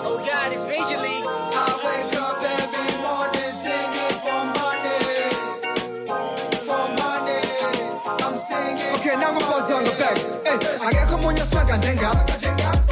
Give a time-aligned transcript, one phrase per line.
[0.00, 0.94] Oh God, it's Major.
[0.94, 5.02] I wake up every morning singing for money.
[6.62, 7.42] For money.
[8.22, 8.94] I'm singing.
[8.94, 10.16] Okay, now go pause on the back.
[10.46, 12.10] Hey, I get come on your swag and jenga.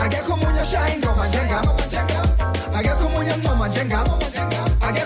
[0.00, 1.62] I get come on your shine go my jenga,
[2.74, 2.98] I get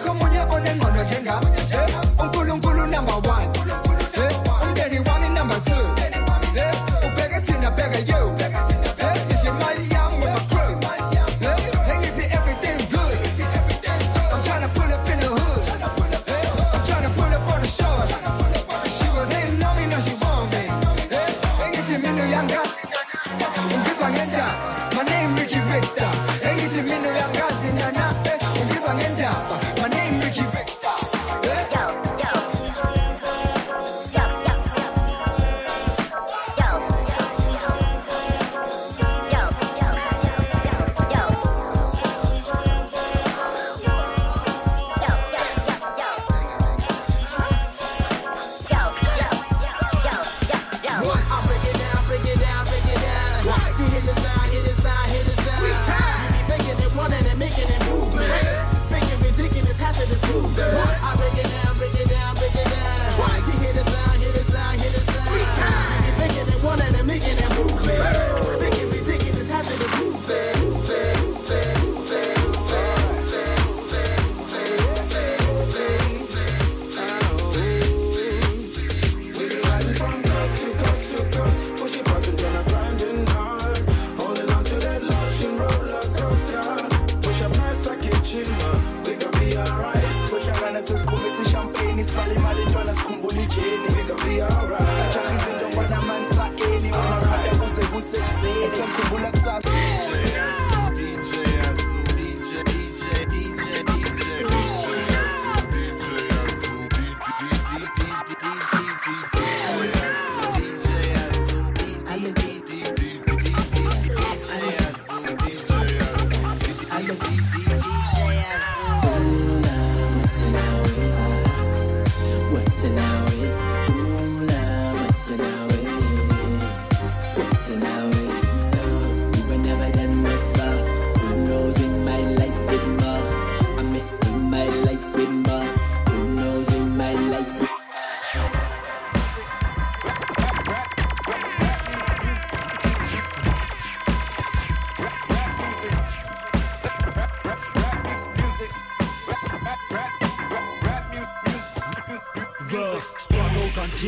[0.02, 1.79] how you own and on your jenga.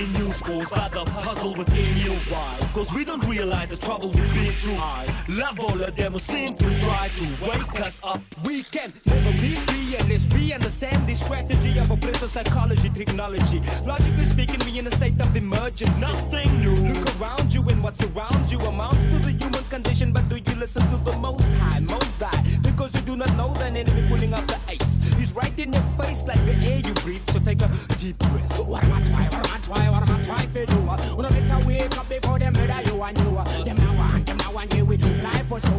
[0.03, 2.13] Continues, caused by the puzzle within you.
[2.29, 2.59] Why?
[2.75, 4.75] Cause we don't realize the trouble we've been through.
[4.75, 8.21] I love all of them seem to try to wake us up.
[8.45, 9.57] We can never be
[10.01, 13.63] unless we understand the strategy of a place of psychology technology.
[13.85, 16.01] Logically speaking, we in a state of emergency.
[16.01, 16.75] Nothing new.
[16.93, 20.13] Look around you and what's around you amounts to the human condition.
[20.13, 22.45] But do you listen to the most high, most die?
[22.63, 25.02] Because you do not know the enemy pulling out the ace.
[25.35, 27.23] Right in your face like the air you breathe.
[27.31, 28.59] So take a deep breath.
[28.59, 29.25] What am I try?
[29.25, 29.91] What am I try?
[29.91, 30.89] What am I try to do?
[30.91, 33.65] I better wake up before them murder you and you.
[33.65, 35.73] Them now want, them now want you with life for so.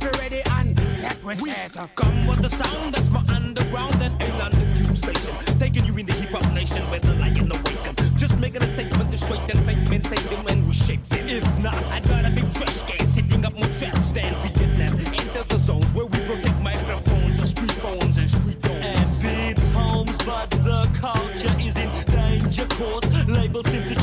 [0.00, 1.76] Ready for ready and set we set.
[1.94, 5.34] Come with the sound that's my underground and a London tube station.
[5.58, 8.16] Taking you in the hip hop nation where the lion awaken.
[8.16, 11.30] Just making a statement to straight and fake, maintain them when we shape it.
[11.30, 14.98] If not, I got a big trash can setting up more traps than Vietnam.
[14.98, 18.84] Enter the zones where we protect microphones and street phones and street phones.
[18.84, 22.66] And beats homes, but the culture is in danger.
[22.66, 23.98] Cause labels seem to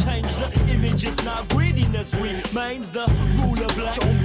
[0.97, 3.05] just now greediness remains the
[3.37, 3.99] rule of black.
[3.99, 4.24] Don't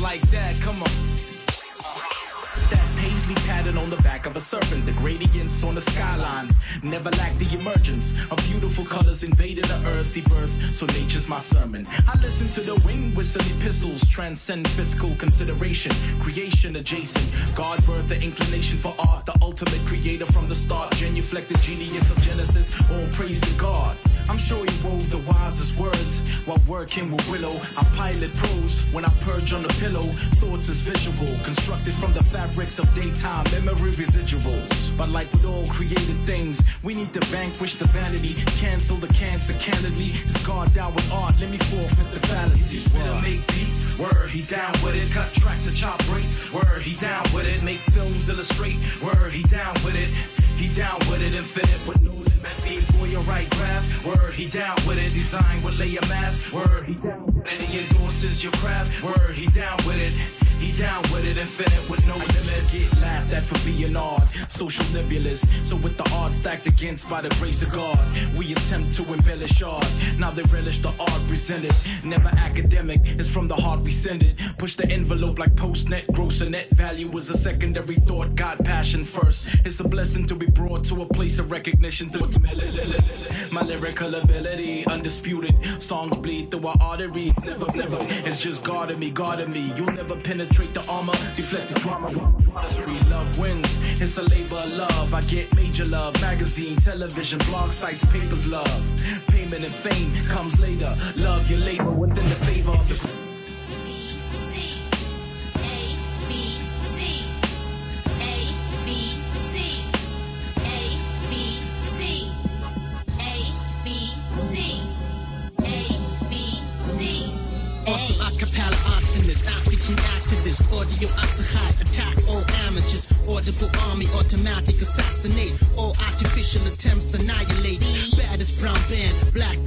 [0.00, 0.90] Like that, come on.
[2.70, 6.48] That paisley pattern on the back of a serpent, the gradients on the skyline
[6.82, 10.74] never lack the emergence of beautiful colors invading the earthy birth.
[10.74, 11.86] So nature's my sermon.
[12.08, 17.26] I listen to the wind whistle epistles, transcend fiscal consideration, creation adjacent.
[17.54, 22.10] God birthed the inclination for art, the ultimate creator from the start, genuflect the genius
[22.10, 22.70] of Genesis.
[22.90, 23.98] All praise to God.
[24.30, 27.50] I'm sure he wove the wisest words while working with Willow.
[27.76, 30.06] I pilot prose when I purge on the pillow.
[30.38, 34.96] Thoughts is visual, constructed from the fabrics of daytime memory residuals.
[34.96, 39.54] But like with all created things, we need to vanquish the vanity, cancel the cancer
[39.54, 40.12] candidly.
[40.24, 41.34] Is God down with art?
[41.40, 42.88] Let me forfeit the fallacies.
[42.92, 45.10] Will make beats, word he down with it.
[45.10, 47.64] Cut tracks and chop race, word he down with it.
[47.64, 50.10] Make films illustrate, word he down with it.
[50.56, 54.98] He down with it, infinite with no For your right graph, word he down with
[54.98, 55.12] it.
[55.12, 57.60] Design with layer mask, word he down it.
[57.60, 60.49] He endorses your craft, word he down with it.
[60.60, 62.78] He down with it, infinite with no limits.
[62.78, 65.46] Get laughed at for being odd, social nebulous.
[65.62, 67.98] So with the odds stacked against by the grace of God,
[68.36, 69.88] we attempt to embellish art.
[70.18, 71.74] Now they relish the art presented.
[72.04, 74.36] Never academic, it's from the heart we send it.
[74.58, 78.34] Push the envelope like post-net, gross and net value is a secondary thought.
[78.34, 79.48] God passion first.
[79.64, 82.30] It's a blessing to be brought to a place of recognition through
[83.50, 85.54] my lyrical ability, undisputed.
[85.82, 87.32] Songs bleed through our arteries.
[87.44, 87.98] Never, never.
[88.26, 89.72] It's just God guarding me, God guarding me.
[89.76, 92.10] You'll never penetrate the armor, deflect the trauma.
[93.08, 93.78] Love wins.
[94.00, 95.14] It's a labor of love.
[95.14, 96.20] I get major love.
[96.20, 98.82] Magazine, television, blog sites, papers, love.
[99.28, 100.94] Payment and fame comes later.
[101.16, 103.19] Love your labor within the favor of the.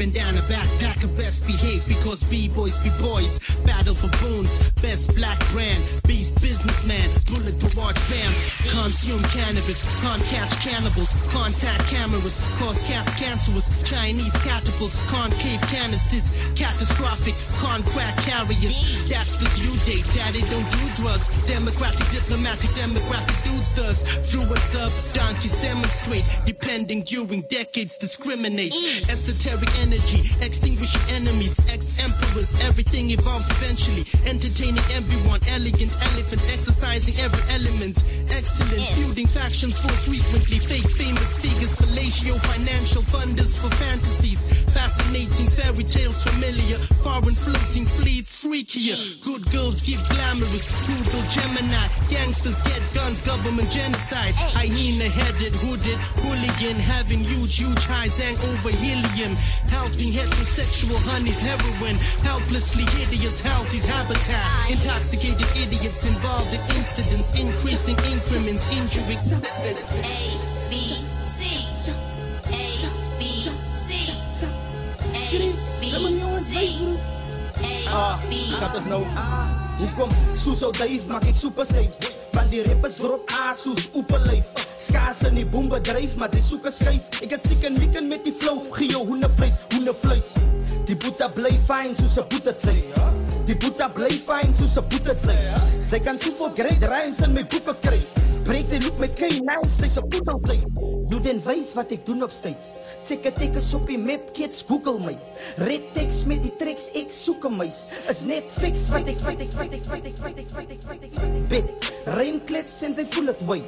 [0.03, 0.92] and down the backpack
[1.33, 7.97] best behave because b-boys be boys, battle baboons, best black brand, beast businessman, bullet barrage
[8.09, 8.31] bam,
[8.69, 17.33] consume cannabis, can't catch cannibals, contact cameras, cause cats cancerous, Chinese catapults, concave canisters, catastrophic,
[17.57, 19.09] con crack carriers.
[19.09, 21.25] That's the due date, daddy don't do drugs.
[21.47, 24.03] Democratic, diplomatic, demographic dudes does.
[24.29, 26.25] Druid stuff, donkeys demonstrate.
[26.45, 28.71] Depending during decades, discriminate.
[28.71, 29.09] Mm.
[29.09, 32.51] Esoteric energy, extinguishing enemies, ex emperors.
[32.61, 34.03] Everything evolves eventually.
[34.27, 38.03] Entertaining everyone, elegant elephant, exercising every element.
[38.29, 40.59] Excellent, feuding factions for frequently.
[40.59, 44.43] Fake famous figures, fellatio, financial funders for fantasies.
[44.73, 46.77] Fascinating fairy tales familiar.
[47.05, 48.97] Foreign floating fleets freakier.
[49.21, 50.65] Good girls give glamorous.
[50.89, 51.85] Google Gemini.
[52.09, 54.33] Gangsters get guns, government genocide.
[54.33, 56.77] Hyena headed, hooded, hooligan.
[56.81, 59.37] Having huge, huge highs hang over helium.
[59.69, 61.95] Helping heterosexual honeys heroin.
[62.25, 64.45] Helplessly hideous Halsey's habitat.
[64.71, 67.29] Intoxicated idiots involved in incidents.
[67.39, 69.17] Increasing increments, injury.
[70.03, 70.37] A,
[70.69, 70.97] B,
[78.59, 79.03] gaat ah, ons nou
[79.77, 82.11] Hoe kom Soes op Dave, maak ik super safe.
[82.31, 84.45] Van die rippers drop Asus, oeperleef.
[84.77, 87.21] Schaas in die boombedrijf, maar ze zoeken scheef.
[87.21, 88.59] Ik het zieken likken met die flow.
[88.69, 90.31] Gio, hoenevlees, hoenevlees
[90.85, 92.83] Die boeta bleef fijn, zo ze boet het zijn
[93.45, 97.31] Die boeta bleef fijn, zo ze boet het zijn Zij kan zoveel great rhymes in
[97.31, 98.22] mijn boeken krijgen.
[98.43, 100.57] Breek sy loop met K9, sy's 'n poedel sy.
[101.07, 102.73] Jy den wys wat ek doen op steeds.
[103.07, 105.15] Check dit ek is op die map, kids Google my.
[105.63, 107.79] Red text met die tricks ek soek hom mys.
[108.11, 110.83] Is net fix wat ek wat ek wat ek wat ek wat ek wat ek
[110.89, 111.47] wat ek.
[111.49, 111.71] Bit
[112.17, 113.59] rein klits en sy voel dit wy.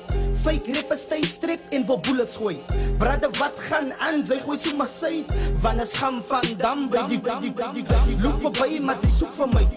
[0.44, 2.58] Fake rappers stay strip en wil bullets gooi.
[3.00, 4.26] Brother wat gaan aan?
[4.28, 5.24] Sy gooi so maar sy.
[5.64, 7.86] Wanneer skam van dam by die by die by die.
[8.24, 9.68] Loop verby maar sy soek vir my.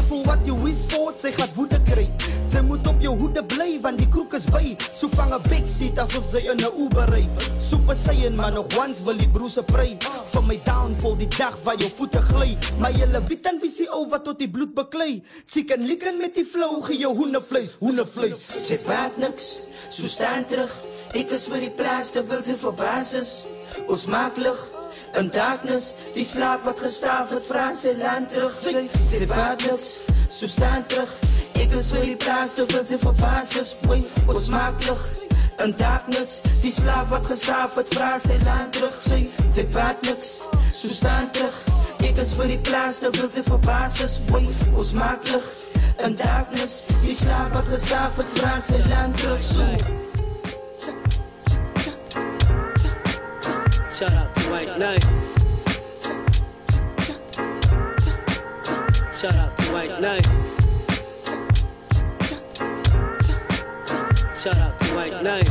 [0.00, 2.06] Careful what you wish for, sy gaat woede kry
[2.48, 4.72] Ze moet op jou hoede bly want die kroeg is by.
[4.96, 7.28] So vang 'n backseat asof sy 'n Uber ry.
[7.58, 9.98] Super saiyan maar nog once wil die broer se prei.
[10.32, 12.56] Van my downfall die dag waar jou voete gly.
[12.96, 15.22] Julle weet dan wie se ou wat tot die bloed beklei.
[15.46, 18.48] Chicken licken met die flow gee jou hoendervleis, hoendervleis.
[18.62, 20.72] Sy praat niks, so staan terug.
[21.12, 23.44] Ek is vir die plaas, terwyl sy verbaas is.
[23.86, 24.79] Ons maak lig
[25.12, 28.60] Een darkness die slaap wat gestaafd het Franse land terug.
[29.14, 29.98] Ze badelijks,
[30.30, 31.16] zo staan terug.
[31.52, 34.04] Ik is voor die plaats, te veel voor verbazen, Boy,
[34.40, 35.00] smakelijk.
[35.56, 39.02] Een darkness die slaap wat gestaafd het Franse land terug.
[39.52, 40.40] Ze badelijks,
[40.72, 41.64] zo staan terug.
[41.98, 44.48] Ik is voor die plaats, te veel voor verbazen, Boy,
[44.84, 45.44] smakelijk.
[45.96, 50.09] Een darkness die slaap wat gestaafd het Franse land terug.
[54.00, 55.04] Shout out to White Knight.
[59.14, 60.26] Shout out to White Knight.
[64.38, 65.50] Shout out to White Knight.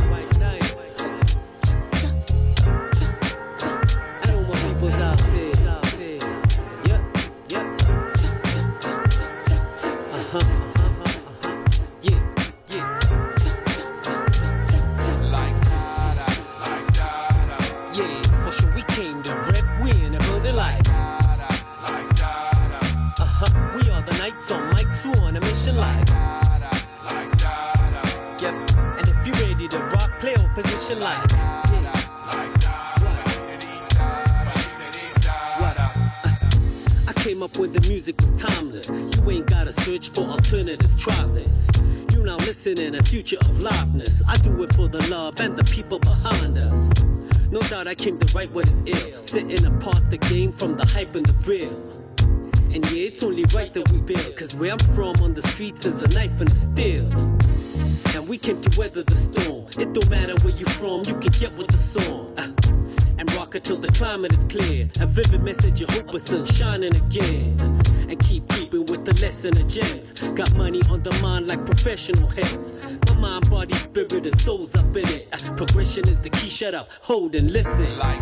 [4.20, 5.29] I don't want people's out
[47.90, 51.26] I came to write what is ill, setting apart the game from the hype and
[51.26, 51.74] the real.
[52.72, 55.84] And yeah, it's only right that we build, cause where I'm from on the streets
[55.86, 57.10] is a knife and a steel.
[58.14, 59.02] And we came to weather
[63.50, 64.88] rock it the climate is clear.
[65.00, 67.58] A vivid message of hope with sun shining again.
[68.08, 70.12] And keep keeping with the lesson of gems.
[70.34, 72.78] Got money on the mind like professional heads.
[73.08, 75.28] My mind, body, spirit, and soul's up in it.
[75.32, 76.48] Uh, progression is the key.
[76.48, 77.98] Shut up, hold and listen.
[77.98, 78.20] Like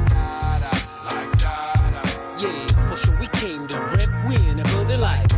[2.40, 4.08] Yeah, for sure we came to rep.
[4.28, 5.30] We in a building like.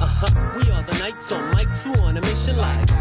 [0.00, 0.52] Uh huh.
[0.56, 2.93] We are the knights on mics who on a mission like.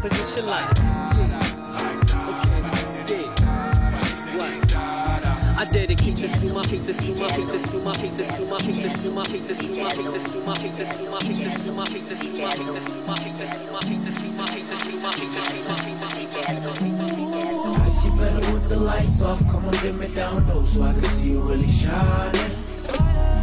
[0.00, 0.66] Position like.
[5.60, 8.34] I dedicate this to my hate this to my hate this to my hate this
[8.34, 10.72] to my hate this to my hate this to my hate this to my hate
[10.72, 13.84] this to my hate this to my hate this to my hate this to my
[13.84, 16.00] hate this to my hate this to my hate this to my hate this to
[16.00, 19.40] my hate this to I see better with the lights off.
[19.50, 22.50] Come on, dim it down low so I can see you really shining.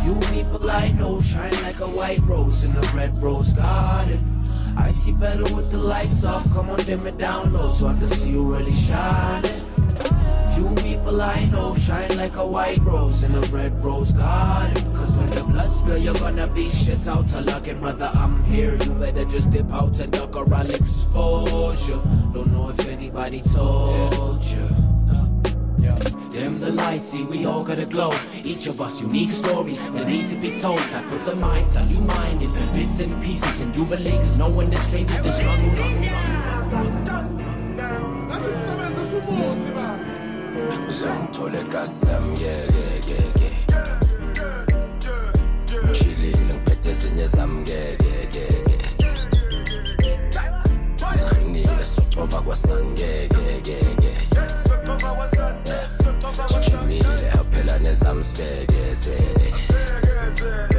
[0.01, 4.36] Few people I know shine like a white rose in a red rose garden.
[4.77, 6.45] I see better with the lights off.
[6.53, 9.61] Come on, dim it down low so I can see you really shining.
[10.53, 14.95] Few people I know shine like a white rose in a red rose garden.
[14.95, 17.67] Cause when the blood spill, you're gonna be shit out to luck.
[17.67, 18.75] And brother, I'm here.
[18.83, 22.01] You better just dip out and duck or I'll expose you.
[22.33, 24.97] Don't know if anybody told you.
[26.37, 28.13] Dim the lights, see we all gotta glow.
[28.43, 30.79] Each of us unique stories that need to be told.
[30.93, 34.47] I put the mind, tell you mind in bits and pieces and jubilate, cause no
[34.47, 35.71] one is straight with the struggle.
[40.87, 43.55] Uzongithola egasam yeah yeah yeah yeah
[45.93, 47.27] Chilling ngiphethe ezinye
[51.17, 52.39] Siqinile socova
[52.97, 53.27] yeah
[56.47, 59.95] Şöyle yapılanı zamsbedesene Şöyle yapılanı
[60.35, 60.76] zamsbedesene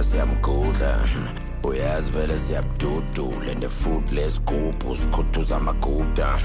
[0.00, 0.98] ukusuka siyamgudla.
[1.64, 6.38] Uyazi vele siyabududula and futhi lesigubhu sikhuthuza amaguda.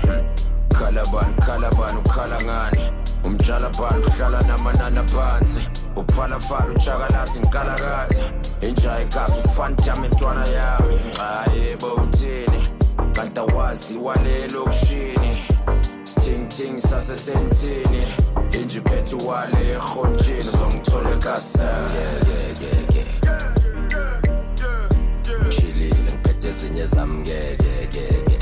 [0.73, 2.91] Khala bani khala bani ukhala ngani?
[3.23, 5.59] Umtshala bani uhlala namanani aphansi.
[5.95, 8.25] Uphalafala utshakalasi ngikalakaza
[8.61, 10.99] inja igazi ufantama intwana yami.
[11.19, 12.67] Ah, Hayebo uthini?
[13.13, 15.43] Kanti awazi walelokishini
[16.03, 18.05] sithingithingi sasesentini
[18.51, 21.09] inje iphethe uwale erhotshini uzongithola
[26.85, 28.37] nezam ngekekeke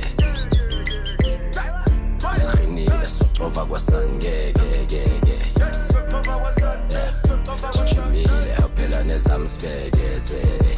[2.39, 5.37] siqinile soxova kwasangekekeke
[7.75, 10.73] sijimile aphela nezam sibekezele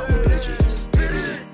[0.00, 1.49] Awumphethe spirit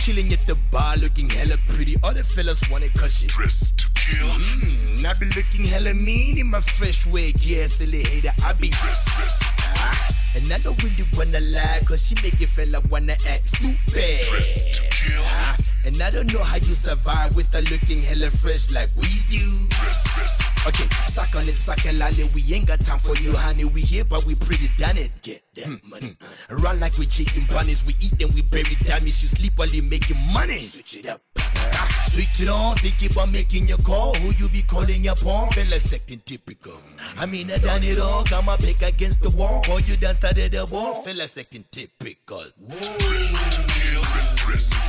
[0.00, 1.96] chilling at the bar looking hella pretty.
[2.02, 4.28] All the fellas want it cause she dressed to kill.
[4.28, 7.44] Mm, I be looking hella mean in my fresh wig.
[7.44, 12.40] Yeah, silly hater, I be Ah, And I don't really wanna lie cause she make
[12.40, 13.76] it fella wanna act stupid.
[14.30, 14.82] Dressed to
[15.26, 19.08] Ah, And I don't know how you survive with her looking hella fresh like we
[19.30, 19.66] do.
[20.66, 22.24] Okay, suck on it, suck a lolly.
[22.34, 23.64] We ain't got time for you, honey.
[23.64, 25.10] We here, but we pretty done it.
[25.22, 26.16] Get that money.
[26.50, 27.84] Run like we chasing bunnies.
[27.86, 29.22] We eat and we bury dummies.
[29.22, 30.60] You sleep while you making money.
[30.60, 31.22] Switch it up.
[31.38, 34.14] Ah, Switch it on, think about making your call.
[34.16, 35.50] Who you be calling your pawn?
[35.50, 36.80] Feel acting typical.
[37.16, 38.24] I mean, I done it all.
[38.24, 39.62] Got my back against the wall.
[39.70, 41.02] Or you done started the war.
[41.04, 42.44] Feel acting typical.
[44.48, 44.80] Risk,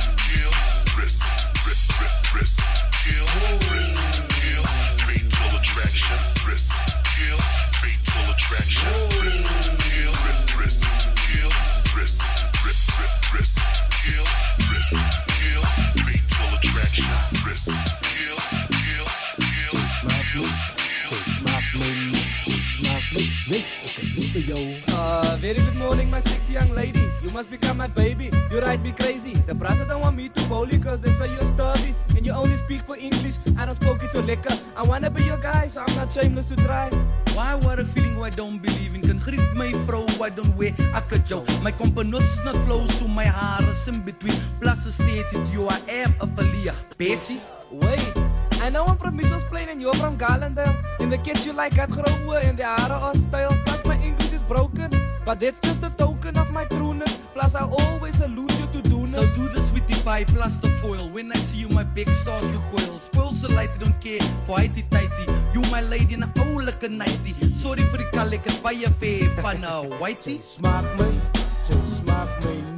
[24.52, 24.91] kill,
[25.52, 27.00] very good morning, my sexy young lady.
[27.22, 28.30] You must become my baby.
[28.50, 29.34] You ride me crazy.
[29.34, 32.56] The brasa don't want me to bowl cause they say you're sturdy and you only
[32.56, 33.36] speak for English.
[33.58, 34.56] I don't spoke it so lekker.
[34.76, 36.88] I wanna be your guy, so I'm not shameless to try.
[37.34, 40.72] Why what a feeling why don't believe in Kan griet my vrou why don't wear
[40.92, 44.92] het jou My komponos is not flow so my hare is in between Plus the
[44.92, 47.40] state it you I am a falia Betsy
[47.72, 48.12] Wait,
[48.60, 50.76] I know I'm from Mitchell's Plain and you're from Garlandale.
[51.00, 53.56] In the kids you like got groewe and the are style.
[53.64, 54.90] Plus my English is broken,
[55.24, 57.18] but that's just a token of my trueness.
[57.34, 60.70] Plus I always salute you to do So do this with the pie plus the
[60.80, 61.10] foil.
[61.10, 64.20] When I see you my big stars to coil Spoils the light, I don't care.
[64.46, 65.26] For highty tighty.
[65.52, 67.54] You my lady na oulike nighty.
[67.54, 70.40] Sorry vir die kal, ek is baie ver van a whitey?
[70.40, 71.12] Smaak my,
[71.68, 72.71] just smaak my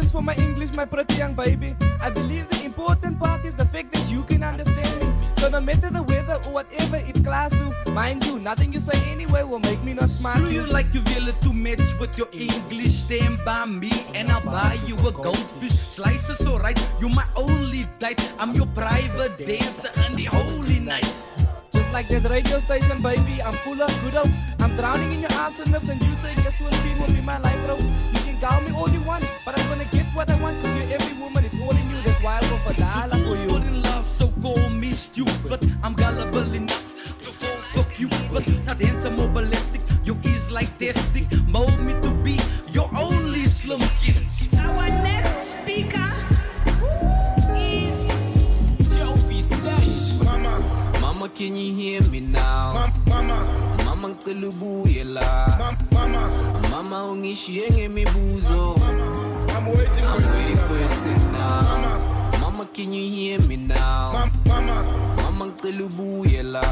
[0.00, 1.76] it's important for my English, my pretty young baby.
[2.00, 5.12] I believe the important part is the fact that you can understand me.
[5.36, 8.38] So no matter the weather or whatever, it's class to mind you.
[8.38, 10.36] Nothing you say anyway will make me not smile.
[10.36, 14.44] Screw you like you it to match with your English Stand by me and I'll
[14.44, 20.16] buy you a goldfish Slices alright, You're my only date I'm your private dancer on
[20.16, 21.12] the holy night
[21.72, 24.32] Just like that radio station, baby, I'm full of good hope.
[24.60, 27.12] I'm drowning in your arms and lips, and you say yes to a spin will
[27.12, 28.09] be my life, bro.
[28.40, 30.74] You can call me all you want, but I'm gonna get what I want, cause
[30.74, 31.96] you're every woman, it's all in you.
[32.06, 33.48] That's why I go for dollar for you.
[33.50, 38.64] Fall in love, so call me stupid But I'm gullible enough to fall for Cupid
[38.64, 42.38] Not handsome or ballistic, your ears like testic Mold me to be
[42.72, 44.24] your only slim kid
[44.58, 46.10] Our next speaker
[47.54, 48.00] is
[48.96, 50.24] Jovi Slash.
[50.24, 52.72] Mama, Mama, can you hear me now?
[52.72, 55.04] Mama, Mama, mama, ngicela ubuye
[56.12, 56.30] Mama,
[56.70, 58.76] Mama, ungishiye ngemibuzo.
[59.56, 61.62] I'm waiting for, I'm waiting for your signal.
[61.62, 64.12] Mama, Mama, can you hear me now?
[64.46, 64.84] Mama,
[65.16, 66.62] Mama, ngicela ubuye la.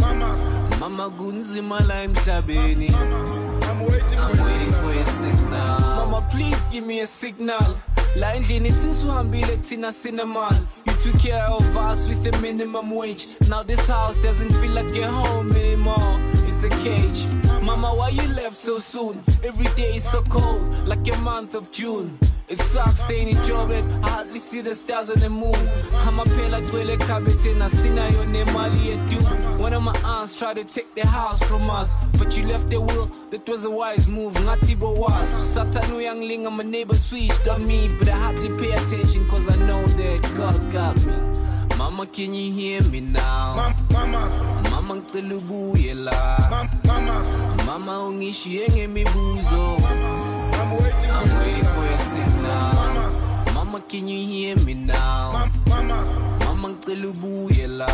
[0.00, 0.36] Mama,
[0.80, 2.90] Mama, kunzima la emhlabeni.
[2.90, 5.80] I'm waiting, I'm waiting for your signal.
[5.80, 7.76] Mama, please give me a signal.
[8.16, 10.54] La endlini since uhambile thina sinemal
[10.86, 14.94] You took care of us with a minimum wage Now this house doesn't feel like
[14.96, 16.20] a home anymore
[16.54, 17.26] It's a cage.
[17.62, 19.24] Mama, why you left so soon?
[19.42, 22.16] Every day is so cold, like a month of June.
[22.48, 25.54] It sucks staying in Joburg, I hardly see the stars and the moon.
[26.06, 31.42] Amaphela gcwele ekhabetheni asinayo nemali yedu One of my aunts tried to take the house
[31.42, 35.90] from us But you left the will, that was a wise move ngathi bowazi Satan
[35.96, 40.22] uyanglinga, my neighbor switched on me But I hardly pay attention cause I know that
[40.36, 41.14] God got me.
[41.76, 43.56] Mama, can you hear me now?
[43.56, 44.62] Mama, Mama,
[45.04, 46.38] ngicela ubuye la
[46.86, 47.24] Mama,
[47.66, 49.78] Mama, ungishiye ngemibuzo
[50.56, 55.50] I'm waiting for your signal Mama, Mama, can you hear me now?
[55.68, 56.04] Mama,
[56.46, 57.86] Mama, ngicela ubuye la.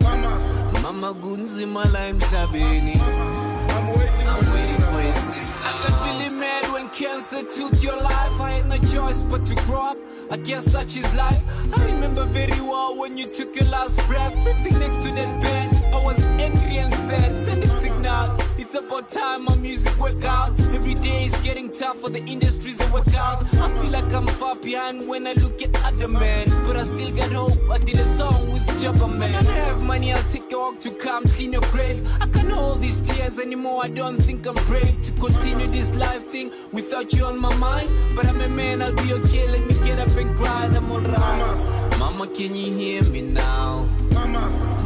[0.00, 0.38] Mama,
[0.82, 3.00] Mama, kunzima la emhlabeni.
[3.00, 5.44] I'm waiting for a signal.
[5.64, 8.40] I got really mad when cancer took your life.
[8.40, 9.96] I had no choice but to grow up.
[10.30, 11.42] I guess such is life.
[11.76, 14.36] I remember very well when you took your last breath.
[14.42, 17.40] Sitting next to that bed, I was angry and sad.
[17.40, 18.36] Send a signal.
[18.58, 20.58] It's about time my music work out.
[20.74, 23.44] Every day is getting tough for the industries to work out.
[23.54, 26.48] I feel like I'm far behind when I look at other men.
[26.66, 27.70] But I still got hope.
[27.70, 29.34] I did a song with Jabba Man.
[29.34, 32.00] I don't have money, I'll take a walk to come clean your grave.
[32.20, 33.84] I can't hold these tears anymore.
[33.84, 37.88] I don't think I'm brave to continue this life thing without you on my mind.
[38.16, 39.46] But I'm a man, I'll be okay.
[39.48, 40.76] Let me get up and grind.
[40.76, 41.18] I'm alright.
[41.18, 43.88] Mama, Mama, can you hear me now?
[44.12, 44.83] Mama,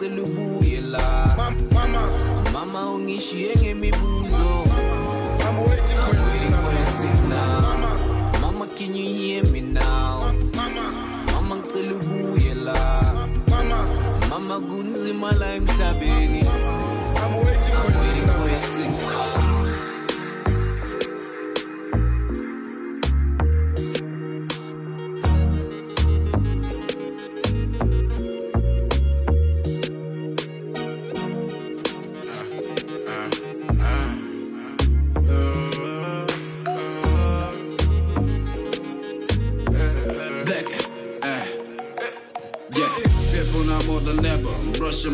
[0.00, 1.34] ngicela ubuye la.
[1.72, 2.08] Mama,
[2.52, 4.64] Mama, ungishiye ngemibuzo.
[5.44, 7.60] I'm waiting for, a signal.
[7.60, 10.32] Mama, Mama, can you hear me now?
[10.54, 10.90] Mama,
[11.32, 13.28] Mama, ngicela ubuye la.
[13.48, 13.86] Mama,
[14.30, 16.40] Mama, kunzima la emhlabeni.
[16.44, 16.89] I'm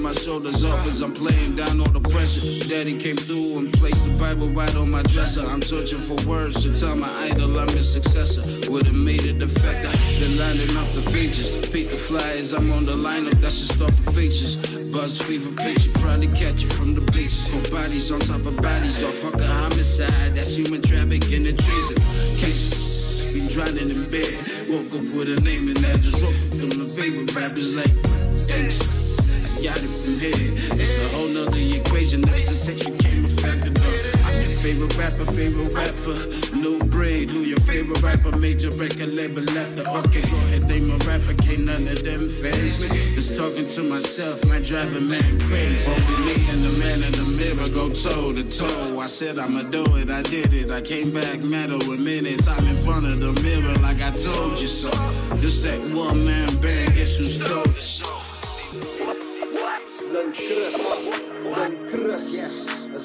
[0.02, 2.68] My shoulders up as I'm playing down all the pressure.
[2.68, 5.40] Daddy came through and placed the Bible right on my dresser.
[5.50, 8.70] I'm searching for words to tell my idol I'm his successor.
[8.70, 9.82] Would've made it effect.
[10.20, 11.58] Then lining up the features.
[11.70, 14.78] Peek the flyers, I'm on the lineup, that's just start the features.
[14.92, 17.48] Buzz fever picture, probably catch it from the bleachers.
[17.48, 20.36] From bodies on top of bodies, dog fuck a homicide.
[20.36, 21.96] That's human trafficking and treason.
[22.38, 24.38] Cases been drowning in bed.
[24.70, 26.22] Woke up with a name and address.
[26.22, 27.90] Woke up on the favorite rappers like
[28.54, 28.95] X.
[29.66, 30.78] Got it from here.
[30.78, 32.22] It's a whole nother equation.
[32.22, 34.22] Ever since you became a factor, though.
[34.22, 36.14] I'm your favorite rapper, favorite rapper.
[36.54, 37.30] No braid.
[37.30, 38.30] Who your favorite rapper?
[38.38, 39.82] Major record label after.
[40.06, 41.34] Okay, go ahead, name a rapper.
[41.42, 42.94] Can't none of them phase me.
[43.18, 45.90] Just talking to myself, my driving man crazy.
[45.90, 49.00] Only me and the man in the mirror go toe to toe.
[49.00, 50.70] I said I'ma do it, I did it.
[50.70, 52.46] I came back metal with minutes.
[52.46, 54.94] I'm in front of the mirror like I told you so.
[55.42, 58.25] Just that one man band, guess who stole the show?
[60.46, 60.76] Slim Chris,
[61.42, 62.54] Slim Chris, yes,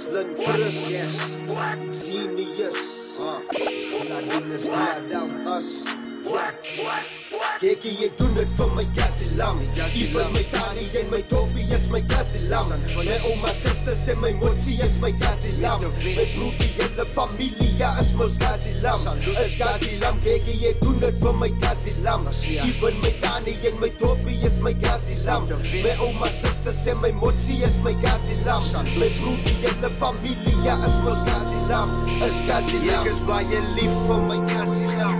[0.03, 7.20] Slim Chris, yes, genius, uh, Nadine is blood out us.
[7.61, 9.65] Kyk hier, ek doen dit vir my Gasilami.
[10.13, 12.77] Vir my tannie en my topie is my Gasilami.
[12.97, 15.89] My ouma, susters en my motsie is my Gasilami.
[16.17, 19.33] My broertjie en my familie is mos Gasilami.
[19.45, 20.21] Is Gasilami.
[20.25, 22.35] Kyk hier, ek doen dit vir my Gasilami.
[22.81, 25.57] Vir my tannie en my topie is my Gasilami.
[25.85, 28.97] My ouma, susters en my motsie is my Gasilami.
[29.01, 32.21] My broertjie en my familie is mos Gasilami.
[32.25, 33.01] Is Gasilami.
[33.01, 35.10] Ek is baie lief vir my Gasilami.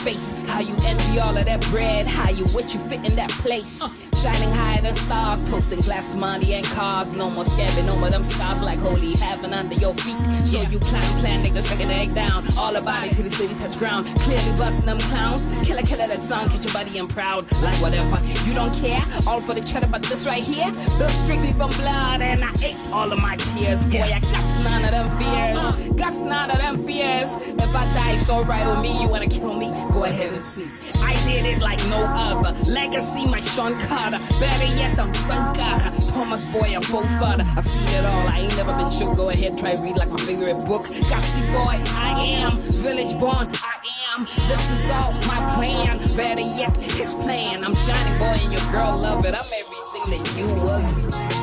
[0.00, 0.40] Face.
[0.48, 3.82] How you envy all of that bread, how you wish you fit in that place.
[4.22, 7.14] Shining higher than stars, toasting glass money and cars.
[7.14, 10.18] No more scabbing over them scars like holy heaven under your feet.
[10.44, 12.44] So you climb, plan, niggas shaking the egg down.
[12.58, 14.04] All about it till the city touch ground.
[14.20, 15.46] Clearly busting them clowns.
[15.64, 17.50] Killer, killer that song, catch your body and proud.
[17.62, 19.02] Like whatever, you don't care.
[19.26, 22.20] All for the cheddar, but this right here, built strictly from blood.
[22.20, 23.84] And I ate all of my tears.
[23.84, 25.64] Boy, I got none of them fears.
[25.64, 25.92] Uh-huh.
[25.94, 27.36] Got none of them fears.
[27.36, 29.00] If I die, it's alright with me.
[29.00, 29.69] You wanna kill me?
[29.92, 30.68] Go ahead and see.
[31.02, 32.52] I did it like no other.
[32.70, 34.18] Legacy, my Sean Carter.
[34.38, 35.92] Better yet, I'm Sankara.
[36.08, 37.44] Thomas Boy, I'm full father.
[37.56, 38.28] I've seen it all.
[38.28, 39.16] I ain't never been shook.
[39.16, 40.86] Go ahead, try read like my favorite book.
[41.08, 42.60] Gassy boy, I am.
[42.60, 43.76] Village born, I
[44.14, 44.26] am.
[44.48, 45.98] This is all my plan.
[46.16, 47.64] Better yet, his plan.
[47.64, 49.34] I'm shining boy, and your girl love it.
[49.34, 51.39] I'm everything that you was.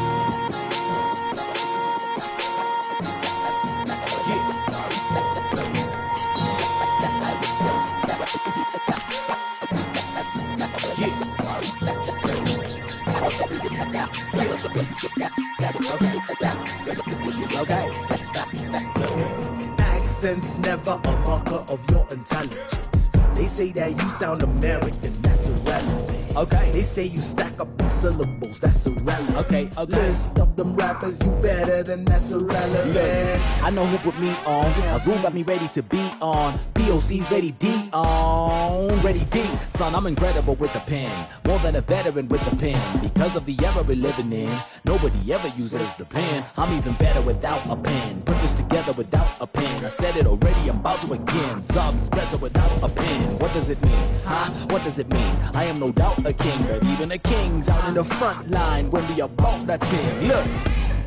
[19.80, 23.10] Accent's never a marker of your intelligence.
[23.36, 26.17] They say that you sound American, that's irrelevant.
[26.38, 26.70] Okay.
[26.72, 29.38] They say you stack up in syllables, that's irrelevant.
[29.38, 29.92] Okay, okay.
[29.92, 33.42] List of them rappers you better than that's irrelevant.
[33.64, 34.68] I know who put me on.
[34.94, 36.60] Azul got me ready to be on.
[36.76, 38.90] POC's ready D on.
[39.02, 39.44] Ready D.
[39.70, 41.12] Son, I'm incredible with the pen.
[41.48, 43.02] More than a veteran with the pen.
[43.02, 46.46] Because of the era we're living in, nobody ever uses the pen.
[46.56, 48.22] I'm even better without a pen.
[48.22, 49.84] Put this together without a pen.
[49.84, 51.64] I said it already, I'm about to again.
[51.64, 53.32] Subs better without a pen.
[53.40, 54.06] What does it mean?
[54.24, 54.52] Huh?
[54.70, 55.36] What does it mean?
[55.56, 58.92] I am no doubt a king, but even the kings out in the front line
[58.92, 60.28] when we about that thing.
[60.28, 60.46] Look.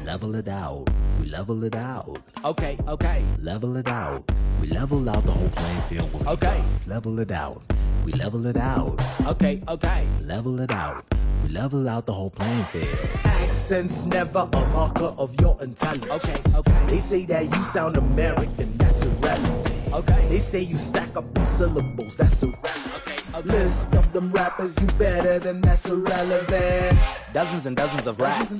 [0.07, 0.89] Level it out.
[1.21, 2.19] We level it out.
[2.43, 3.23] Okay, okay.
[3.39, 4.25] Level it out.
[4.63, 6.11] We level out the whole playing field.
[6.13, 6.65] when Okay.
[6.87, 7.63] Level it out.
[8.05, 8.99] We level it out.
[9.27, 10.07] Okay, okay.
[10.23, 11.05] Level it out.
[11.43, 12.99] We level out the whole playing field.
[13.25, 16.11] Accent's never a marker of your intelligence.
[16.29, 16.87] Okay, okay.
[16.87, 19.93] They say that you sound American, that's irrelevant.
[19.93, 20.29] Okay.
[20.29, 23.10] They say you stack up in syllables, that's irrelevant.
[23.33, 26.99] A list of them rappers you better than that's irrelevant.
[27.33, 28.51] Dozens and dozens of raps.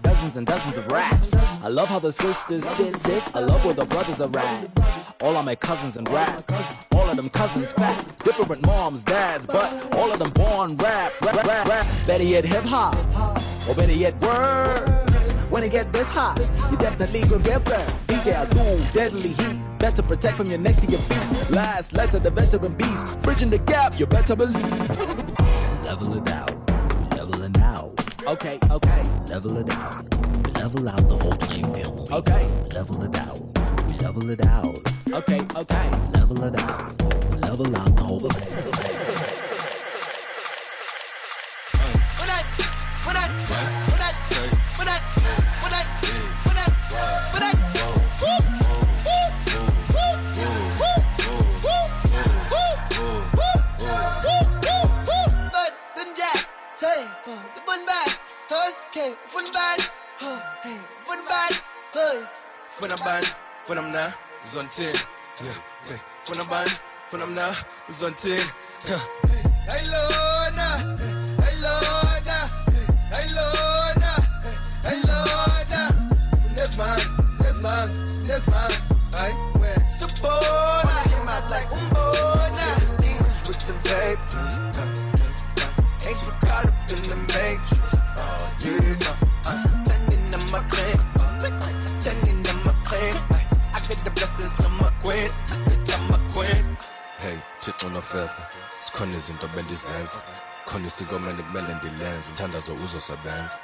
[0.00, 1.34] Dozens and dozens of raps.
[1.64, 3.34] I love how the sisters spit this.
[3.34, 5.22] I love where the brothers are at.
[5.22, 6.86] All of my cousins and raps.
[6.92, 8.06] All of them cousins fat.
[8.20, 11.12] Different moms, dads, but all of them born rap.
[11.20, 11.86] Rap, rap, rap.
[12.06, 12.94] Better yet hip hop.
[13.68, 14.99] Or better yet words.
[15.50, 16.38] When it get this hot,
[16.70, 17.92] you definitely gonna get burned.
[18.06, 19.60] DJ Azul, deadly heat.
[19.78, 21.50] Better protect from your neck to your feet.
[21.50, 23.20] Last letter, the veteran beast.
[23.22, 24.62] Bridging the gap, you better believe.
[25.84, 26.70] Level it out.
[27.16, 27.90] Level it out.
[28.28, 29.02] Okay, okay.
[29.26, 30.54] Level it out.
[30.54, 32.10] Level out the whole playing field.
[32.12, 32.46] Okay.
[32.72, 33.40] Level it out.
[34.00, 34.78] Level it out.
[35.12, 35.90] Okay, okay.
[36.12, 37.02] Level it out.
[37.42, 39.39] Level out the whole playing field.
[62.80, 63.22] von der Bahn,
[63.64, 64.12] von am Nah,
[64.50, 64.94] Sonntag.
[64.94, 65.52] Ja,
[65.86, 66.00] hey.
[66.26, 66.66] band, der Bahn,
[67.08, 67.52] von am Nah,
[67.88, 68.40] Sonntag.
[68.88, 68.98] Ja.
[69.66, 70.96] Hey, Ilona.
[70.98, 71.09] Hey.
[98.10, 98.42] Nofefe
[98.78, 100.18] sikhona izinto bendizenza.
[100.66, 102.30] Khona isikomele kumele ndilenze.
[102.30, 103.58] Umthandazo uzosebenza.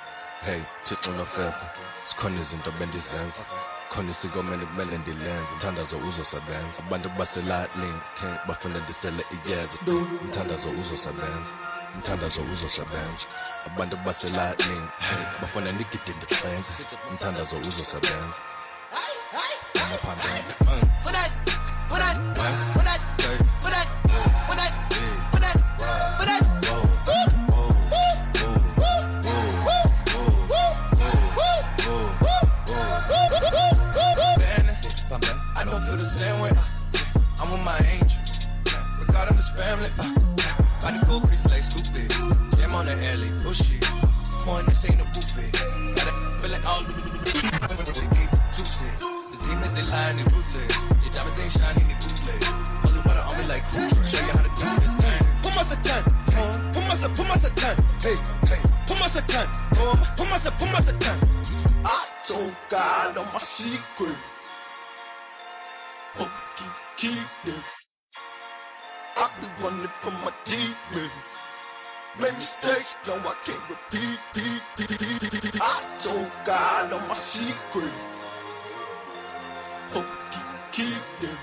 [0.45, 1.67] Hey thixo nofefe.
[2.03, 3.43] Sikhona izinto bendizenza.
[3.89, 5.53] Khona isikomele kumele ndilenze.
[5.55, 6.83] Umthandazo uzosebenza.
[6.83, 8.01] Abantu baselatling
[8.47, 9.79] bafuna ndisele iyeza.
[10.23, 11.53] Umthandazo uzosebenza.
[11.95, 13.27] Umthandazo uzosebenza.
[13.67, 14.89] Abantu baselatling
[15.41, 18.41] bafuna ndigide ndixhenze umthandazo uzosebenza.
[19.75, 20.45] Amaphambili
[39.57, 39.91] Family.
[39.99, 40.13] Uh,
[40.85, 42.11] I to go crazy like stupid.
[42.57, 43.83] Jam on the alley, push it.
[44.45, 45.51] Point this ain't a buffet.
[45.97, 46.93] Got it feeling all the
[48.15, 48.99] gates too sick.
[48.99, 50.77] The demons they lying and ruthless.
[51.01, 52.45] Your diamonds ain't shining, they bootleg.
[52.85, 53.89] Holy water on me like cool.
[54.05, 55.23] Show you how to do this thing.
[55.43, 55.77] Put us a.
[56.77, 57.51] Put us a, put us a.
[58.05, 58.61] Hey, hey.
[58.87, 59.49] Put us a ton.
[60.17, 60.95] Put us a, put us a.
[61.85, 64.41] I told God all my secrets.
[66.15, 66.29] Hope
[66.61, 66.67] you
[66.97, 67.76] keep, them.
[69.19, 71.11] I be running from my demons.
[72.21, 74.19] Make mistakes, no, I can't repeat.
[74.35, 75.63] Peep, peep, peep.
[75.63, 78.25] I told God all my secrets.
[79.93, 81.39] Hope you keep them.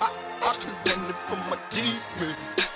[0.00, 0.10] I,
[0.42, 2.68] I be running from my demons.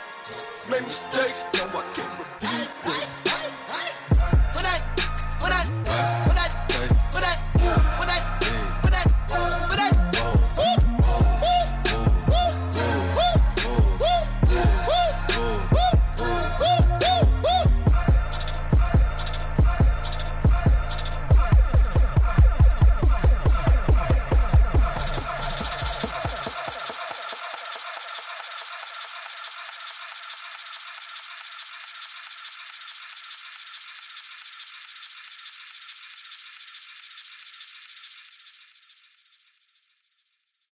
[0.71, 3.30] Make mistakes, no, I can't repeat them.